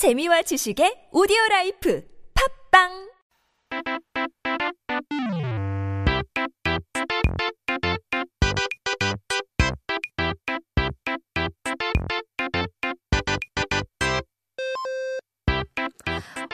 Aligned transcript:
재미와 0.00 0.40
지식의 0.40 1.08
오디오 1.12 1.36
라이프 1.50 2.02
팝빵 2.72 3.10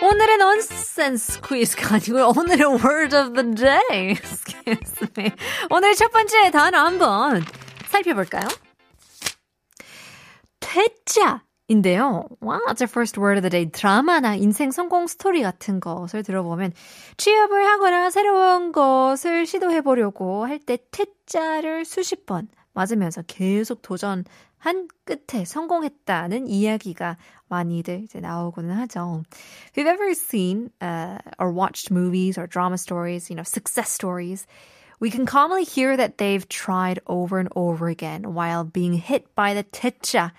오늘의 0.03 0.35
nonsense 0.41 1.41
퀴즈가 1.41 1.95
아니고요. 1.95 2.33
오늘의 2.37 2.67
word 2.67 3.15
of 3.15 3.33
the. 3.35 4.17
오늘 5.71 5.95
첫 5.95 6.11
번째 6.11 6.51
단어 6.51 6.79
한번 6.79 7.45
살펴볼까요? 7.93 8.49
퇴짜 10.59 11.47
인데요. 11.68 12.28
Wow, 12.42 12.60
that's 12.68 12.80
the 12.80 12.88
first 12.88 13.18
word 13.18 13.38
of 13.38 13.44
the 13.44 13.50
day. 13.50 13.66
드라마나 13.66 14.36
인생 14.36 14.72
성공 14.72 15.08
스토리 15.08 15.42
같은 15.42 15.80
것을 15.80 16.22
들어보면 16.24 16.74
취업을 17.18 17.66
하거나 17.66 18.10
새로운 18.10 18.72
것을 18.74 19.46
시도해보려고 19.46 20.46
할 20.46 20.60
때 20.60 20.78
퇴짜를 20.92 21.86
수십 21.86 22.26
번 22.26 22.50
맞으면서 22.74 23.22
계속 23.26 23.82
도전한 23.82 24.26
끝에 25.06 25.46
성공했다는 25.46 26.48
이야기가 26.48 27.18
많이들 27.48 28.04
이제 28.04 28.20
나오고는 28.20 28.76
하죠. 28.76 29.24
If 29.70 29.78
you've 29.78 29.88
ever 29.88 30.12
seen 30.12 30.72
uh, 30.82 31.20
or 31.40 31.52
watched 31.52 31.92
movies 31.92 32.38
or 32.38 32.48
drama 32.48 32.78
stories, 32.78 33.30
you 33.30 33.36
know, 33.36 33.44
success 33.44 33.92
stories, 33.92 34.46
we 35.00 35.10
can 35.10 35.26
commonly 35.26 35.64
hear 35.64 35.96
that 35.96 36.18
they've 36.18 36.48
tried 36.48 37.00
over 37.08 37.40
and 37.40 37.50
over 37.56 37.88
again 37.88 38.34
while 38.34 38.64
being 38.64 38.94
hit 38.94 39.34
by 39.36 39.54
the 39.54 39.64
techa 39.64 40.32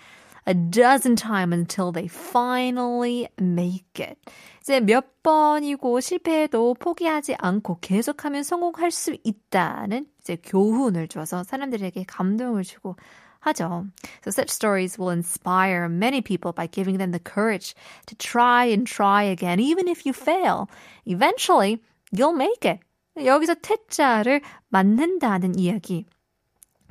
a 0.47 0.53
dozen 0.53 1.15
times 1.15 1.53
until 1.53 1.91
they 1.91 2.07
finally 2.07 3.27
make 3.39 3.99
it. 3.99 4.17
이제 4.61 4.79
몇 4.79 5.21
번이고 5.21 5.99
실패해도 5.99 6.75
포기하지 6.75 7.35
않고 7.37 7.79
계속하면 7.81 8.43
성공할 8.43 8.91
수 8.91 9.15
있다는 9.23 10.07
이제 10.21 10.37
교훈을 10.37 11.07
줘서 11.07 11.43
사람들에게 11.43 12.05
감동을 12.07 12.63
주고 12.63 12.95
하죠. 13.39 13.87
So 14.23 14.31
such 14.31 14.49
stories 14.49 14.97
will 14.97 15.11
inspire 15.11 15.87
many 15.87 16.21
people 16.21 16.53
by 16.53 16.67
giving 16.67 16.97
them 16.97 17.11
the 17.11 17.21
courage 17.23 17.75
to 18.07 18.15
try 18.15 18.65
and 18.65 18.85
try 18.87 19.23
again, 19.23 19.59
even 19.59 19.87
if 19.87 20.05
you 20.05 20.13
fail. 20.13 20.67
Eventually, 21.05 21.81
you'll 22.11 22.35
make 22.35 22.65
it. 22.65 22.79
여기서 23.17 23.55
태자를 23.55 24.41
맞는다는 24.69 25.57
이야기. 25.57 26.05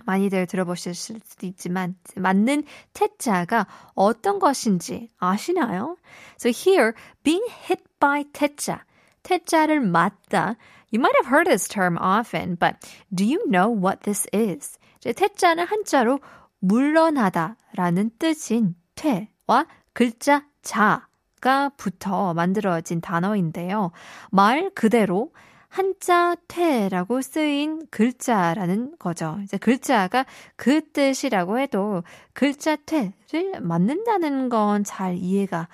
많이들 0.07 0.47
들어보실 0.47 0.95
수도 0.95 1.47
있지만 1.47 1.97
맞는 2.17 2.65
태자가 2.95 3.67
어떤 3.95 4.39
것인지 4.39 5.11
아시나요? 5.19 5.97
So 6.41 6.51
here, 6.51 6.93
being 7.23 7.45
hit 7.51 7.83
by 8.01 8.25
태자. 8.33 8.85
태자를 9.23 9.81
맞다. 9.81 10.57
You 10.93 11.01
might 11.01 11.17
have 11.17 11.27
heard 11.29 11.47
this 11.49 11.69
term 11.69 11.99
often, 11.99 12.57
but 12.57 12.79
do 13.15 13.25
you 13.25 13.43
know 13.51 13.69
what 13.69 14.01
this 14.05 14.27
is? 14.33 14.79
태자는 15.01 15.67
한자로 15.67 16.21
물러나다라는 16.61 18.11
뜻인 18.19 18.75
퇴와 18.95 19.67
글자 19.93 20.47
자가 20.63 21.71
붙어 21.77 22.35
만들어진 22.35 23.01
단어인데요. 23.01 23.93
말 24.31 24.71
그대로 24.75 25.33
한자 25.77 26.35
퇴라고 26.49 27.21
쓰인 27.21 27.87
글자라는 27.91 28.95
거죠. 28.99 29.39
이제 29.43 29.59
글자가 29.59 30.25
그 30.57 30.81
뜻이라고 30.91 31.59
해도 31.59 32.03
글자 32.33 32.77
퇴를 32.77 33.61
맞는다는 33.61 34.49
건 34.49 34.85
잘 34.85 35.17
이해가 35.17 35.69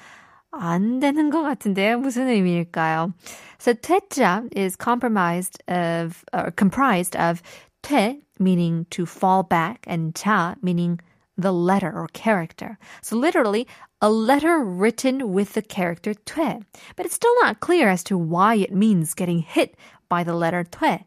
안 0.51 0.99
되는 0.99 1.31
것 1.31 1.43
같은데요. 1.43 2.01
무슨 2.01 2.27
의미일까요? 2.29 3.13
So 3.61 3.75
퇴자 3.75 4.43
is 4.57 4.77
comprised 4.77 5.63
of 5.69 6.25
or 6.33 6.51
comprised 6.59 7.17
of 7.17 7.41
퇴 7.83 8.23
meaning 8.41 8.85
to 8.91 9.05
fall 9.05 9.45
back 9.49 9.83
and 9.89 10.15
자 10.15 10.57
meaning 10.65 10.99
the 11.38 11.52
letter 11.52 11.92
or 11.94 12.08
character. 12.14 12.78
So 13.02 13.16
literally 13.16 13.68
a 14.02 14.10
letter 14.10 14.64
written 14.64 15.32
with 15.32 15.54
the 15.54 15.62
character 15.62 16.14
퇴. 16.14 16.60
But 16.96 17.06
it's 17.06 17.16
still 17.16 17.36
not 17.42 17.60
clear 17.60 17.90
as 17.90 18.04
to 18.06 18.18
why 18.18 18.56
it 18.56 18.74
means 18.74 19.14
getting 19.14 19.40
hit 19.40 19.76
by 20.10 20.24
the 20.24 20.34
letter 20.34 20.64
퇴. 20.64 21.06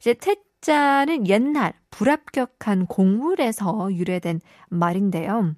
이제 0.00 0.14
퇴자는 0.14 1.28
옛날 1.28 1.74
불합격한 1.90 2.86
공물에서 2.86 3.92
유래된 3.92 4.40
말인데요. 4.70 5.56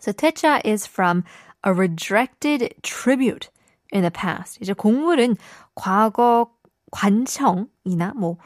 So 0.00 0.12
퇴자 0.12 0.60
is 0.64 0.86
from 0.86 1.24
a 1.64 1.72
rejected 1.72 2.74
tribute 2.82 3.50
in 3.92 4.02
the 4.02 4.10
past. 4.10 4.58
이제 4.60 4.72
공물은 4.72 5.36
과거 5.74 6.50
관청이나 6.92 8.14
뭐 8.14 8.38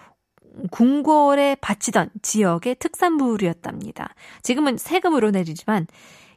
궁궐에 0.72 1.56
바치던 1.62 2.10
지역의 2.22 2.76
특산물이었답니다. 2.76 4.14
지금은 4.42 4.78
세금으로 4.78 5.32
내리지만 5.32 5.88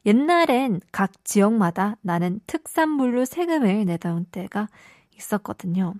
옛날엔 0.06 0.80
각 0.92 1.24
지역마다 1.24 1.96
나는 2.02 2.40
특산물로 2.46 3.24
세금을 3.24 3.84
내던 3.84 4.26
때가 4.30 4.68
있었거든요. 5.16 5.94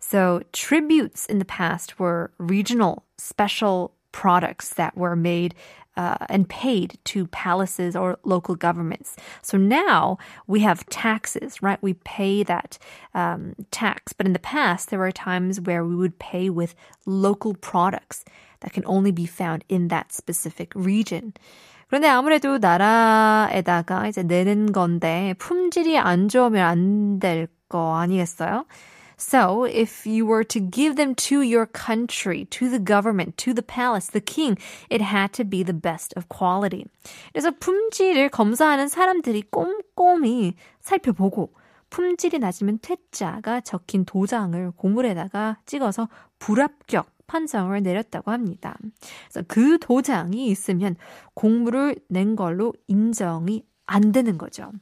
So 0.00 0.40
tributes 0.52 1.26
in 1.28 1.38
the 1.38 1.46
past 1.46 2.00
were 2.00 2.30
regional 2.38 3.02
special 3.18 3.90
products 4.12 4.74
that 4.74 4.96
were 4.96 5.16
made 5.16 5.54
uh, 5.97 6.17
and 6.29 6.47
paid 6.47 6.97
to 7.03 7.27
palaces 7.27 7.95
or 7.95 8.17
local 8.23 8.55
governments. 8.55 9.15
So 9.41 9.57
now 9.57 10.17
we 10.47 10.61
have 10.61 10.85
taxes, 10.87 11.61
right? 11.61 11.81
We 11.81 11.93
pay 11.93 12.43
that 12.43 12.77
um, 13.13 13.55
tax. 13.71 14.13
But 14.13 14.25
in 14.25 14.33
the 14.33 14.39
past, 14.39 14.89
there 14.89 14.99
were 14.99 15.11
times 15.11 15.59
where 15.61 15.83
we 15.83 15.95
would 15.95 16.17
pay 16.19 16.49
with 16.49 16.75
local 17.05 17.53
products 17.55 18.23
that 18.61 18.73
can 18.73 18.83
only 18.85 19.11
be 19.11 19.25
found 19.25 19.63
in 19.67 19.89
that 19.89 20.11
specific 20.11 20.71
region. 20.75 21.33
그런데 21.89 22.07
아무래도 22.07 22.59
나라에다가 22.59 24.07
이제 24.07 24.21
내는 24.21 24.71
건데 24.71 25.33
품질이 25.39 25.97
안 25.97 26.29
좋으면 26.29 26.63
안 26.63 27.19
될 27.19 27.47
거 27.69 27.95
아니겠어요? 27.97 28.65
So, 29.16 29.64
if 29.64 30.06
you 30.06 30.26
were 30.26 30.44
to 30.44 30.60
give 30.60 30.96
them 30.96 31.14
to 31.26 31.42
your 31.42 31.66
country, 31.66 32.46
to 32.50 32.68
the 32.68 32.78
government, 32.78 33.36
to 33.38 33.54
the 33.54 33.62
palace, 33.62 34.08
the 34.08 34.20
king, 34.20 34.56
it 34.90 35.00
had 35.00 35.32
to 35.34 35.44
be 35.44 35.62
the 35.62 35.78
best 35.78 36.14
of 36.16 36.28
quality. 36.28 36.84
그래서 37.32 37.50
품질을 37.50 38.30
검사하는 38.30 38.88
사람들이 38.88 39.42
꼼꼼히 39.50 40.54
살펴보고 40.80 41.52
품질이 41.90 42.40
낮으면 42.40 42.80
퇴짜가 42.82 43.60
적힌 43.60 44.04
도장을 44.04 44.72
고물에다가 44.72 45.58
찍어서 45.64 46.08
불합격 46.40 47.06
판정을 47.26 47.82
내렸다고 47.82 48.32
합니다. 48.32 48.76
그래서 49.30 49.46
그 49.46 49.78
도장이 49.78 50.48
있으면 50.48 50.96
공물을 51.34 51.96
낸 52.08 52.36
걸로 52.36 52.72
인정이 52.88 53.64
안 53.86 54.12
되는 54.12 54.38
거죠. 54.38 54.72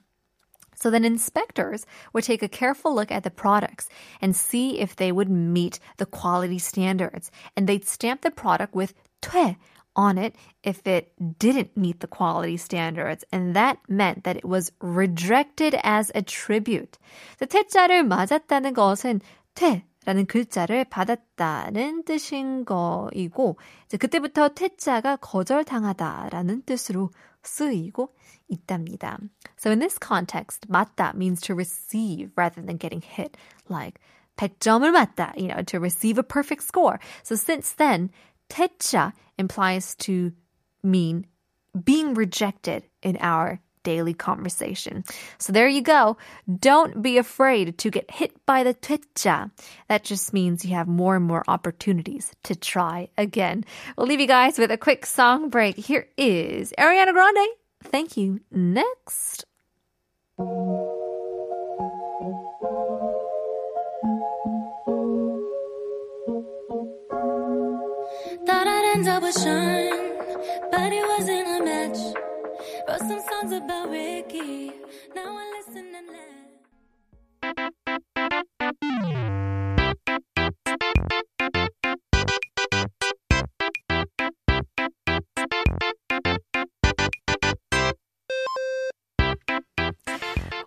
So 0.81 0.91
then 0.91 1.03
inspectors 1.03 1.85
would 2.13 2.23
take 2.23 2.43
a 2.43 2.47
careful 2.47 2.93
look 2.93 3.11
at 3.11 3.23
the 3.23 3.31
products 3.31 3.89
and 4.21 4.35
see 4.35 4.79
if 4.79 4.95
they 4.95 5.11
would 5.11 5.29
meet 5.29 5.79
the 5.97 6.05
quality 6.05 6.59
standards. 6.59 7.31
And 7.55 7.67
they'd 7.67 7.87
stamp 7.87 8.21
the 8.21 8.31
product 8.31 8.75
with 8.75 8.93
퇴 9.21 9.57
on 9.95 10.19
it 10.19 10.35
if 10.63 10.85
it 10.85 11.11
didn't 11.39 11.75
meet 11.75 11.99
the 11.99 12.07
quality 12.07 12.57
standards. 12.57 13.25
And 13.31 13.55
that 13.55 13.79
meant 13.89 14.23
that 14.23 14.37
it 14.37 14.45
was 14.45 14.71
rejected 14.79 15.75
as 15.81 16.11
a 16.13 16.21
tribute. 16.21 16.99
The 17.39 17.47
퇴짜를 17.47 18.05
맞았다는 18.05 18.73
것은 18.73 19.21
퇴 19.55 19.83
라는 20.04 20.26
글자를 20.26 20.84
받았다는 20.84 22.04
뜻인 22.04 22.64
거이고 22.64 23.56
그때부터 23.98 24.48
퇴짜가 24.48 25.16
거절당하다라는 25.16 26.62
뜻으로 26.62 27.10
쓰이고 27.42 28.14
있답니다. 28.48 29.18
So 29.58 29.70
in 29.70 29.78
this 29.78 29.98
context, 29.98 30.68
맞다 30.68 31.14
means 31.14 31.40
to 31.42 31.54
receive 31.54 32.32
rather 32.36 32.60
than 32.64 32.78
getting 32.78 33.02
hit. 33.02 33.36
Like 33.68 34.00
100점을 34.36 34.90
맞다, 34.90 35.34
you 35.36 35.48
know, 35.48 35.62
to 35.62 35.78
receive 35.78 36.18
a 36.18 36.22
perfect 36.22 36.62
score. 36.64 36.98
So 37.22 37.34
since 37.36 37.72
then, 37.74 38.10
퇴짜 38.48 39.12
implies 39.38 39.94
to 40.06 40.32
mean 40.82 41.26
being 41.84 42.14
rejected 42.14 42.84
in 43.02 43.16
our 43.16 43.60
daily 43.82 44.14
conversation. 44.14 45.04
So 45.38 45.52
there 45.52 45.68
you 45.68 45.82
go. 45.82 46.16
Don't 46.58 47.02
be 47.02 47.18
afraid 47.18 47.78
to 47.78 47.90
get 47.90 48.10
hit 48.10 48.34
by 48.46 48.64
the 48.64 48.74
퇴짜. 48.74 49.50
That 49.88 50.04
just 50.04 50.32
means 50.32 50.64
you 50.64 50.74
have 50.74 50.88
more 50.88 51.16
and 51.16 51.24
more 51.24 51.44
opportunities 51.48 52.32
to 52.44 52.54
try 52.54 53.08
again. 53.16 53.64
We'll 53.96 54.06
leave 54.06 54.20
you 54.20 54.26
guys 54.26 54.58
with 54.58 54.70
a 54.70 54.78
quick 54.78 55.06
song 55.06 55.50
break. 55.50 55.76
Here 55.76 56.08
is 56.16 56.72
Ariana 56.78 57.12
Grande. 57.12 57.48
Thank 57.82 58.16
you. 58.16 58.40
Next. 58.50 59.44
Thought 68.46 68.66
I'd 68.66 68.92
end 68.96 69.08
up 69.08 69.22
with 69.22 69.34
Sean, 69.34 69.81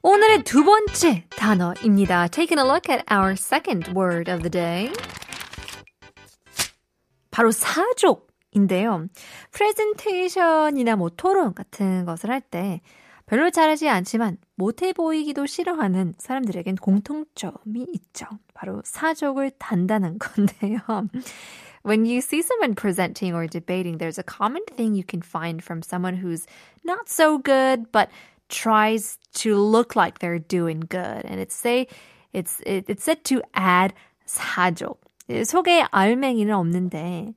오늘의 0.01 0.43
두 0.43 0.65
번째 0.65 1.23
단어입니다. 1.29 2.27
Taking 2.27 2.59
a 2.59 2.69
look 2.69 2.93
at 2.93 3.05
our 3.09 3.35
second 3.37 3.93
word 3.95 4.29
of 4.29 4.41
the 4.41 4.49
day. 4.49 4.91
바로 7.31 7.51
사족 7.51 8.24
인데요. 8.55 9.07
프레젠테이션이나 9.51 10.95
뭐 10.95 11.09
토론 11.15 11.53
같은 11.53 12.05
것을 12.05 12.31
할 12.31 12.41
때 12.41 12.81
별로 13.25 13.49
잘하지 13.49 13.89
않지만 13.89 14.37
못해 14.55 14.93
보이기도 14.93 15.45
싫어하는 15.47 16.13
사람들에겐 16.17 16.75
공통점이 16.75 17.87
있죠. 17.93 18.27
바로 18.53 18.81
사족을 18.85 19.51
단다는 19.57 20.19
건데요. 20.19 20.79
When 21.83 22.05
you 22.05 22.17
see 22.17 22.41
someone 22.41 22.75
presenting 22.75 23.35
or 23.35 23.47
debating, 23.47 23.97
there's 23.97 24.19
a 24.19 24.23
common 24.23 24.63
thing 24.75 24.95
you 24.95 25.03
can 25.03 25.21
find 25.21 25.63
from 25.63 25.81
someone 25.83 26.17
who's 26.17 26.45
not 26.83 27.09
so 27.09 27.37
good, 27.37 27.91
but 27.91 28.09
tries 28.49 29.17
to 29.41 29.55
look 29.55 29.95
like 29.95 30.19
they're 30.19 30.39
doing 30.39 30.81
good. 30.87 31.25
And 31.25 31.39
it's 31.39 31.55
say, 31.55 31.87
it's, 32.33 32.59
it, 32.65 32.85
it's 32.89 33.03
said 33.03 33.23
to 33.25 33.41
add 33.53 33.93
사족. 34.25 34.97
속에 35.29 35.85
알맹이는 35.91 36.53
없는데, 36.53 37.33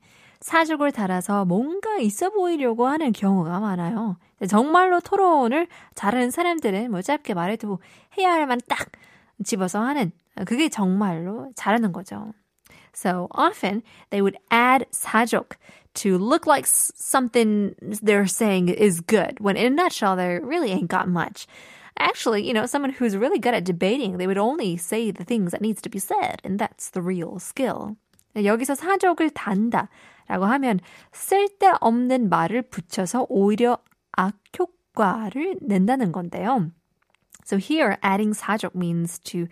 사족을 0.48 0.92
달아서 0.92 1.46
뭔가 1.46 1.98
있어 1.98 2.30
보이려고 2.30 2.88
하는 2.88 3.12
경우가 3.14 3.60
많아요. 3.60 4.18
정말로 4.50 5.00
토론을 5.00 5.68
잘하는 5.96 6.32
사람들은 6.32 6.92
뭐 6.92 7.02
짧게 7.02 7.34
말해도 7.34 7.68
뭐 7.68 7.80
해야 8.18 8.32
할 8.34 8.46
만 8.46 8.60
딱 8.68 8.92
집어서 9.44 9.80
하는 9.82 10.12
그게 10.46 10.70
정말로 10.70 11.52
잘하는 11.56 11.92
거죠. 11.94 12.34
So 12.94 13.28
often 13.36 13.82
they 14.12 14.22
would 14.22 14.38
add 14.52 14.86
사족 14.92 15.58
to 15.96 16.18
look 16.18 16.46
like 16.46 16.66
something 16.68 17.74
they're 17.82 18.28
saying 18.28 18.70
is 18.70 19.02
good 19.02 19.40
when 19.40 19.56
in 19.58 19.66
a 19.66 19.70
nutshell 19.70 20.16
they 20.16 20.40
really 20.40 20.72
ain't 20.72 20.90
got 20.90 21.08
much. 21.08 21.48
Actually, 22.00 22.44
you 22.46 22.54
know, 22.54 22.66
someone 22.66 22.92
who's 22.92 23.16
really 23.16 23.38
good 23.40 23.54
at 23.54 23.64
debating, 23.64 24.18
they 24.18 24.26
would 24.28 24.38
only 24.38 24.78
say 24.78 25.12
the 25.12 25.24
things 25.24 25.52
that 25.52 25.62
needs 25.62 25.82
to 25.82 25.90
be 25.90 26.00
said 26.00 26.42
and 26.44 26.58
that's 26.60 26.90
the 26.90 27.02
real 27.02 27.38
skill. 27.40 27.96
여기서 28.45 28.75
사족을 28.75 29.31
단다 29.31 29.89
라고 30.29 30.45
하면 30.45 30.81
쓸데없는 31.13 32.29
말을 32.29 32.63
붙여서 32.63 33.27
오히려 33.29 33.79
악효과를 34.13 35.59
낸다는 35.63 36.13
건데요. 36.13 36.71
So 37.45 37.57
here, 37.57 37.97
adding 38.05 38.35
사족 38.35 38.77
means 38.77 39.19
to 39.21 39.47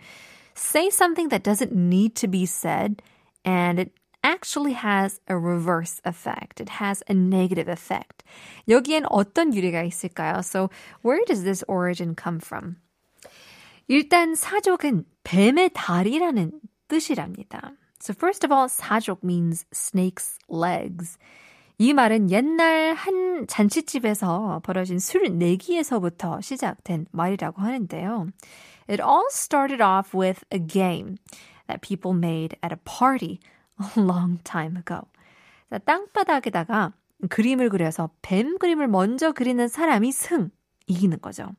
say 0.55 0.87
something 0.87 1.29
that 1.29 1.43
doesn't 1.43 1.73
need 1.73 2.15
to 2.15 2.27
be 2.27 2.43
said 2.43 3.01
and 3.43 3.79
it 3.79 3.91
actually 4.23 4.73
has 4.73 5.19
a 5.27 5.35
reverse 5.37 6.01
effect. 6.05 6.59
It 6.59 6.69
has 6.69 7.01
a 7.09 7.15
negative 7.15 7.67
effect. 7.67 8.23
여기엔 8.67 9.05
어떤 9.09 9.53
유래가 9.53 9.83
있을까요? 9.83 10.39
So 10.43 10.69
where 11.01 11.23
does 11.25 11.43
this 11.43 11.63
origin 11.67 12.15
come 12.15 12.39
from? 12.39 12.77
일단 13.87 14.35
사족은 14.35 15.05
뱀의 15.23 15.71
다리라는 15.73 16.51
뜻이랍니다. 16.87 17.73
So 17.99 18.13
first 18.13 18.43
of 18.43 18.51
all, 18.51 18.67
사족 18.67 19.23
means 19.23 19.65
snake's 19.73 20.37
legs. 20.49 21.17
이 21.79 21.93
말은 21.93 22.31
옛날 22.31 22.95
한 22.95 23.45
잔치집에서 23.47 24.61
벌어진 24.63 24.97
술 24.99 25.37
내기에서부터 25.37 26.41
시작된 26.41 27.05
말이라고 27.11 27.61
하는데요. 27.61 28.27
It 28.89 29.01
all 29.01 29.27
started 29.29 29.81
off 29.83 30.17
with 30.17 30.43
a 30.51 30.59
game 30.59 31.17
that 31.67 31.81
people 31.81 32.17
made 32.17 32.57
at 32.63 32.73
a 32.73 32.79
party 32.83 33.39
a 33.79 34.01
long 34.01 34.41
time 34.43 34.75
ago. 34.75 35.01
땅바닥에다가 35.69 36.93
그림을 37.29 37.69
그려서 37.69 38.09
뱀 38.21 38.57
그림을 38.57 38.87
먼저 38.87 39.31
그리는 39.31 39.67
사람이 39.67 40.11
승, 40.11 40.49
이기는 40.87 41.19
거죠. 41.21 41.49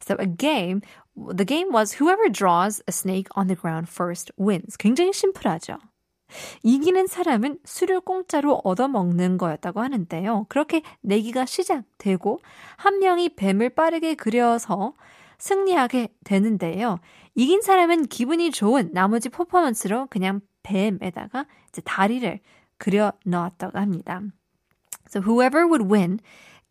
So 0.00 0.16
a 0.18 0.26
game, 0.26 0.80
the 1.16 1.44
game 1.44 1.72
was 1.72 2.00
whoever 2.00 2.28
draws 2.30 2.82
a 2.88 2.92
snake 2.92 3.28
on 3.36 3.48
the 3.48 3.56
ground 3.56 3.88
first 3.88 4.32
wins. 4.38 4.76
굉장히 4.76 5.12
심플하죠. 5.12 5.78
이기는 6.62 7.06
사람은 7.06 7.58
술을 7.64 8.00
공짜로 8.00 8.60
얻어먹는 8.64 9.38
거였다고 9.38 9.80
하는데요. 9.80 10.46
그렇게 10.48 10.82
내기가 11.00 11.46
시작되고 11.46 12.40
한 12.76 12.98
명이 12.98 13.36
뱀을 13.36 13.70
빠르게 13.70 14.14
그려서 14.14 14.94
승리하게 15.38 16.08
되는데요. 16.24 16.98
이긴 17.34 17.62
사람은 17.62 18.06
기분이 18.06 18.50
좋은 18.50 18.90
나머지 18.92 19.28
퍼포먼스로 19.28 20.06
그냥 20.06 20.40
뱀에다가 20.62 21.46
이제 21.68 21.80
다리를 21.82 22.40
그려 22.78 23.12
넣었다고 23.24 23.78
합니다. 23.78 24.22
So 25.08 25.22
whoever 25.22 25.66
would 25.66 25.84
win 25.92 26.18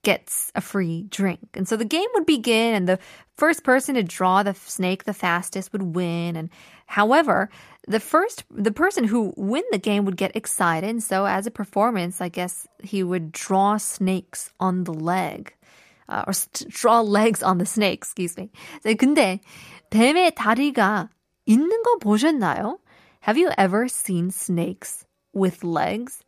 gets 0.05 0.51
a 0.53 0.61
free 0.61 1.07
drink. 1.09 1.49
And 1.55 1.67
so 1.67 1.75
the 1.75 1.83
game 1.83 2.07
would 2.13 2.27
begin 2.27 2.75
and 2.75 2.87
the 2.87 2.99
first 3.35 3.63
person 3.63 3.95
to 3.95 4.03
draw 4.03 4.43
the 4.43 4.53
snake 4.53 5.03
the 5.03 5.13
fastest 5.13 5.73
would 5.73 5.95
win. 5.95 6.37
And 6.37 6.49
however, 6.85 7.49
the 7.87 7.99
first, 7.99 8.45
the 8.51 8.71
person 8.71 9.03
who 9.03 9.33
win 9.35 9.63
the 9.71 9.79
game 9.79 10.05
would 10.05 10.15
get 10.15 10.35
excited. 10.35 10.87
And 10.87 11.03
so 11.03 11.25
as 11.25 11.47
a 11.47 11.51
performance, 11.51 12.21
I 12.21 12.29
guess 12.29 12.67
he 12.83 13.03
would 13.03 13.31
draw 13.31 13.77
snakes 13.77 14.53
on 14.59 14.85
the 14.85 14.93
leg. 14.93 15.53
Uh, 16.07 16.23
or 16.27 16.33
st- 16.33 16.69
draw 16.69 17.01
legs 17.01 17.41
on 17.41 17.57
the 17.57 17.65
snake, 17.65 17.97
excuse 17.97 18.37
me. 18.37 18.51
근데 18.83 19.39
뱀의 19.89 20.35
다리가 20.35 21.09
있는 21.49 21.81
거 21.81 21.97
보셨나요? 21.99 22.77
Have 23.21 23.39
you 23.39 23.49
ever 23.57 23.87
seen 23.87 24.29
snakes 24.29 25.03
with 25.33 25.63
legs? 25.63 26.21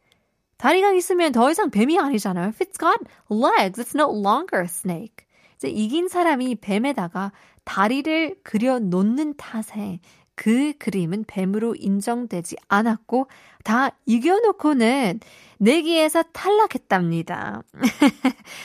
다리가 0.63 0.93
있으면 0.93 1.33
더 1.33 1.51
이상 1.51 1.71
뱀이 1.71 1.99
아니잖아요. 1.99 2.47
If 2.47 2.65
it's 2.65 2.79
got 2.79 3.01
legs, 3.29 3.83
it's 3.83 3.97
no 3.97 4.09
longer 4.09 4.63
a 4.63 4.67
snake. 4.67 5.27
이제 5.57 5.69
이긴 5.69 6.07
사람이 6.07 6.55
뱀에다가 6.61 7.33
다리를 7.65 8.37
그려 8.45 8.79
놓는 8.79 9.35
탓에 9.37 9.99
그 10.35 10.73
그림은 10.79 11.25
뱀으로 11.27 11.75
인정되지 11.75 12.57
않았고 12.69 13.29
다 13.65 13.91
이겨놓고는 14.07 15.21
내기에서 15.59 16.25
탈락했답니다. 16.33 17.63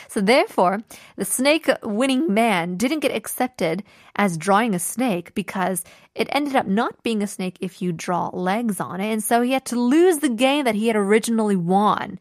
so 0.10 0.22
therefore, 0.22 0.80
the 1.18 1.26
snake 1.26 1.68
winning 1.84 2.32
man 2.32 2.78
didn't 2.78 3.02
get 3.02 3.12
accepted 3.12 3.84
as 4.18 4.38
drawing 4.38 4.74
a 4.74 4.80
snake 4.80 5.36
because 5.36 5.84
it 6.16 6.28
ended 6.32 6.56
up 6.56 6.66
not 6.66 7.04
being 7.04 7.22
a 7.22 7.28
snake 7.28 7.58
if 7.62 7.82
you 7.82 7.92
draw 7.92 8.30
legs 8.34 8.80
on 8.80 9.00
it. 9.00 9.12
And 9.12 9.22
so 9.22 9.42
he 9.42 9.52
had 9.52 9.66
to 9.66 9.80
lose 9.80 10.20
the 10.20 10.34
game 10.34 10.66
that 10.66 10.76
he 10.76 10.88
had 10.88 10.96
originally 10.96 11.56
won. 11.56 12.18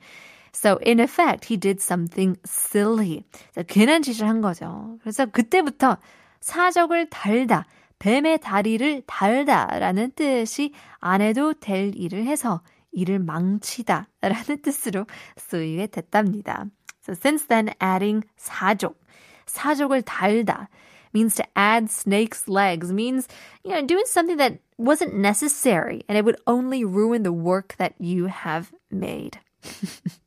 So 0.52 0.76
in 0.82 1.00
effect, 1.00 1.46
he 1.46 1.56
did 1.56 1.80
something 1.80 2.36
silly. 2.44 3.24
괜한 3.56 4.02
짓을 4.02 4.26
한 4.26 4.40
거죠. 4.42 4.98
그래서 5.00 5.26
그때부터 5.26 5.98
사적을 6.40 7.08
달다. 7.10 7.66
뱀의 7.99 8.39
다리를 8.39 9.03
달다라는 9.05 10.11
뜻이 10.15 10.73
안 10.99 11.21
해도 11.21 11.53
될 11.53 11.91
일을 11.95 12.25
해서 12.25 12.61
일을 12.91 13.19
망치다 13.19 14.07
라는 14.21 14.61
뜻으로 14.61 15.05
쓰이게 15.37 15.87
됐답니다. 15.87 16.65
So 17.03 17.13
since 17.13 17.47
then, 17.47 17.69
adding 17.81 18.27
사족, 18.37 18.99
사족을 19.45 20.01
달다 20.01 20.69
means 21.13 21.35
to 21.35 21.45
add 21.55 21.89
snake's 21.89 22.47
legs, 22.47 22.91
means, 22.91 23.27
you 23.63 23.71
know, 23.71 23.85
doing 23.85 24.05
something 24.05 24.37
that 24.37 24.59
wasn't 24.77 25.15
necessary 25.15 26.01
and 26.07 26.17
it 26.17 26.25
would 26.25 26.39
only 26.47 26.83
ruin 26.83 27.23
the 27.23 27.33
work 27.33 27.75
that 27.77 27.93
you 27.99 28.27
have 28.27 28.71
made. 28.89 29.39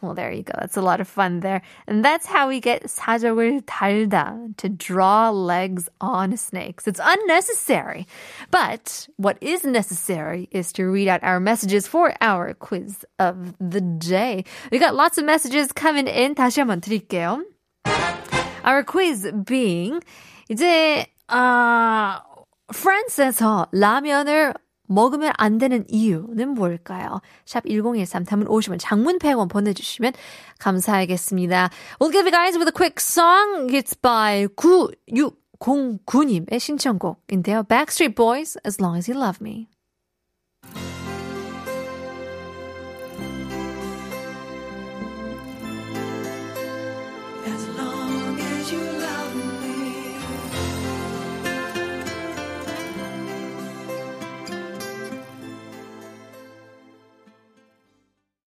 Well, 0.00 0.14
there 0.14 0.32
you 0.32 0.42
go. 0.42 0.52
That's 0.58 0.76
a 0.76 0.82
lot 0.82 1.00
of 1.00 1.08
fun 1.08 1.40
there. 1.40 1.62
And 1.86 2.04
that's 2.04 2.26
how 2.26 2.48
we 2.48 2.60
get 2.60 2.84
사족을 2.84 3.62
달다, 3.62 4.56
to 4.58 4.68
draw 4.68 5.30
legs 5.30 5.88
on 6.00 6.36
snakes. 6.36 6.86
It's 6.86 7.00
unnecessary. 7.02 8.06
But 8.50 9.08
what 9.16 9.38
is 9.40 9.64
necessary 9.64 10.48
is 10.50 10.72
to 10.72 10.86
read 10.86 11.08
out 11.08 11.22
our 11.22 11.40
messages 11.40 11.86
for 11.86 12.14
our 12.20 12.54
quiz 12.54 13.04
of 13.18 13.54
the 13.58 13.80
day. 13.80 14.44
We 14.70 14.78
got 14.78 14.94
lots 14.94 15.18
of 15.18 15.24
messages 15.24 15.72
coming 15.72 16.06
in. 16.06 16.34
다시 16.34 16.60
한번 16.60 16.80
드릴게요. 16.80 17.42
Our 18.64 18.82
quiz 18.82 19.30
being, 19.44 20.00
이제, 20.50 21.06
아, 21.28 22.22
프랑스에서 22.72 23.68
라면을 23.72 24.54
먹으면 24.91 25.31
안 25.37 25.57
되는 25.57 25.85
이유는 25.87 26.53
뭘까요? 26.53 27.21
샵 27.45 27.65
1013, 27.65 28.25
담은 28.25 28.47
50원, 28.47 28.77
장문 28.79 29.19
100원 29.19 29.49
보내주시면 29.49 30.11
감사하겠습니다. 30.59 31.69
We'll 31.99 32.11
give 32.11 32.25
you 32.25 32.31
guys 32.31 32.57
with 32.57 32.67
a 32.67 32.71
quick 32.71 32.99
song. 32.99 33.69
It's 33.71 33.95
by 33.99 34.47
9609님의 34.55 36.59
신청곡인데요. 36.59 37.63
Backstreet 37.63 38.15
Boys, 38.15 38.57
As 38.65 38.81
Long 38.81 38.97
As 38.97 39.09
You 39.09 39.19
Love 39.19 39.39
Me. 39.41 39.67